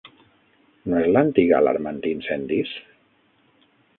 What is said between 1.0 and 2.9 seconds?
és l'antiga alarma antiincendis?